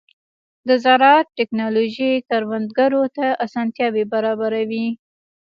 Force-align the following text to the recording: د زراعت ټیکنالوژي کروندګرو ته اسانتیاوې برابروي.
د 0.67 0.69
زراعت 0.83 1.27
ټیکنالوژي 1.37 2.11
کروندګرو 2.29 3.03
ته 3.15 3.25
اسانتیاوې 3.45 4.03
برابروي. 4.13 4.87